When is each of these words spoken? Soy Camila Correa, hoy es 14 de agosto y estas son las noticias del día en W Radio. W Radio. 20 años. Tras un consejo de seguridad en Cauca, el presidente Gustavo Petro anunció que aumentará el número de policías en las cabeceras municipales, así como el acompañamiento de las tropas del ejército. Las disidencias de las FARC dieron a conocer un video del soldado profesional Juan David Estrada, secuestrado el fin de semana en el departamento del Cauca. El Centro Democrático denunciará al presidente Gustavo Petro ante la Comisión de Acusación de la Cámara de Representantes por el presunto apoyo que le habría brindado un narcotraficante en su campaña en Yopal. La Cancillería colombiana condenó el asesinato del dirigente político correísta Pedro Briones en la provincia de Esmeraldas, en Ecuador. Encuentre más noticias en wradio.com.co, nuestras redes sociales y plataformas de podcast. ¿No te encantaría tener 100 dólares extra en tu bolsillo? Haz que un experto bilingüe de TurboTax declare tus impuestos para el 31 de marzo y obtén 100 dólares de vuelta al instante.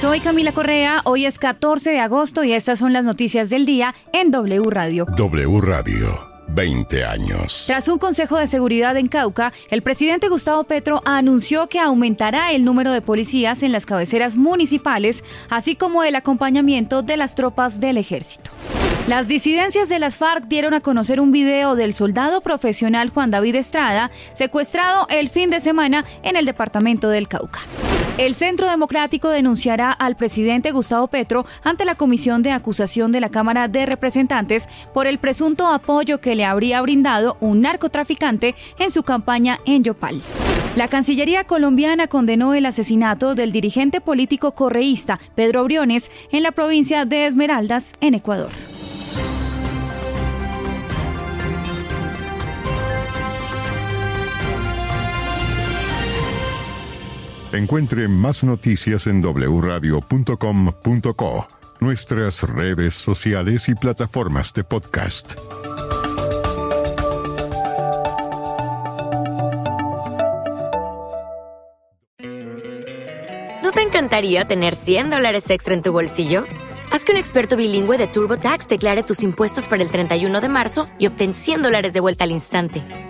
Soy 0.00 0.20
Camila 0.20 0.52
Correa, 0.52 1.02
hoy 1.04 1.26
es 1.26 1.38
14 1.38 1.90
de 1.90 2.00
agosto 2.00 2.42
y 2.42 2.54
estas 2.54 2.78
son 2.78 2.94
las 2.94 3.04
noticias 3.04 3.50
del 3.50 3.66
día 3.66 3.94
en 4.14 4.30
W 4.30 4.70
Radio. 4.70 5.04
W 5.14 5.60
Radio. 5.60 6.30
20 6.48 7.04
años. 7.04 7.64
Tras 7.66 7.86
un 7.86 7.98
consejo 7.98 8.38
de 8.38 8.46
seguridad 8.46 8.96
en 8.96 9.08
Cauca, 9.08 9.52
el 9.68 9.82
presidente 9.82 10.30
Gustavo 10.30 10.64
Petro 10.64 11.02
anunció 11.04 11.68
que 11.68 11.80
aumentará 11.80 12.52
el 12.52 12.64
número 12.64 12.92
de 12.92 13.02
policías 13.02 13.62
en 13.62 13.72
las 13.72 13.84
cabeceras 13.84 14.36
municipales, 14.38 15.22
así 15.50 15.76
como 15.76 16.02
el 16.02 16.16
acompañamiento 16.16 17.02
de 17.02 17.18
las 17.18 17.34
tropas 17.34 17.78
del 17.78 17.98
ejército. 17.98 18.50
Las 19.10 19.26
disidencias 19.26 19.88
de 19.88 19.98
las 19.98 20.14
FARC 20.14 20.44
dieron 20.46 20.72
a 20.72 20.82
conocer 20.82 21.18
un 21.18 21.32
video 21.32 21.74
del 21.74 21.94
soldado 21.94 22.42
profesional 22.42 23.10
Juan 23.10 23.32
David 23.32 23.56
Estrada, 23.56 24.12
secuestrado 24.34 25.08
el 25.10 25.28
fin 25.28 25.50
de 25.50 25.58
semana 25.58 26.04
en 26.22 26.36
el 26.36 26.44
departamento 26.44 27.08
del 27.08 27.26
Cauca. 27.26 27.58
El 28.18 28.36
Centro 28.36 28.70
Democrático 28.70 29.28
denunciará 29.28 29.90
al 29.90 30.14
presidente 30.14 30.70
Gustavo 30.70 31.08
Petro 31.08 31.44
ante 31.64 31.84
la 31.84 31.96
Comisión 31.96 32.44
de 32.44 32.52
Acusación 32.52 33.10
de 33.10 33.20
la 33.20 33.30
Cámara 33.30 33.66
de 33.66 33.84
Representantes 33.84 34.68
por 34.94 35.08
el 35.08 35.18
presunto 35.18 35.66
apoyo 35.66 36.20
que 36.20 36.36
le 36.36 36.44
habría 36.44 36.80
brindado 36.80 37.36
un 37.40 37.62
narcotraficante 37.62 38.54
en 38.78 38.92
su 38.92 39.02
campaña 39.02 39.58
en 39.66 39.82
Yopal. 39.82 40.22
La 40.76 40.86
Cancillería 40.86 41.42
colombiana 41.42 42.06
condenó 42.06 42.54
el 42.54 42.64
asesinato 42.64 43.34
del 43.34 43.50
dirigente 43.50 44.00
político 44.00 44.52
correísta 44.52 45.18
Pedro 45.34 45.64
Briones 45.64 46.12
en 46.30 46.44
la 46.44 46.52
provincia 46.52 47.06
de 47.06 47.26
Esmeraldas, 47.26 47.94
en 48.00 48.14
Ecuador. 48.14 48.52
Encuentre 57.52 58.06
más 58.06 58.44
noticias 58.44 59.08
en 59.08 59.22
wradio.com.co, 59.22 59.88
nuestras 61.80 62.44
redes 62.44 62.94
sociales 62.94 63.68
y 63.68 63.74
plataformas 63.74 64.54
de 64.54 64.62
podcast. 64.62 65.34
¿No 73.64 73.72
te 73.72 73.82
encantaría 73.82 74.44
tener 74.44 74.76
100 74.76 75.10
dólares 75.10 75.50
extra 75.50 75.74
en 75.74 75.82
tu 75.82 75.90
bolsillo? 75.90 76.44
Haz 76.92 77.04
que 77.04 77.10
un 77.10 77.18
experto 77.18 77.56
bilingüe 77.56 77.98
de 77.98 78.06
TurboTax 78.06 78.68
declare 78.68 79.02
tus 79.02 79.24
impuestos 79.24 79.66
para 79.66 79.82
el 79.82 79.90
31 79.90 80.40
de 80.40 80.48
marzo 80.48 80.86
y 81.00 81.08
obtén 81.08 81.34
100 81.34 81.62
dólares 81.62 81.92
de 81.94 82.00
vuelta 82.00 82.22
al 82.22 82.30
instante. 82.30 83.09